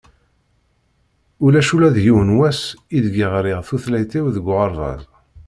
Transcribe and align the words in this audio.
Ulac 1.45 1.69
ula 1.75 1.89
d 1.95 1.97
yiwen 2.05 2.29
n 2.33 2.35
wass 2.37 2.61
i 2.97 2.99
deg 3.05 3.15
i 3.25 3.27
ɣriɣ 3.33 3.59
tutlayt-iw 3.67 4.25
deg 4.35 4.45
uɣerbaz. 4.53 5.01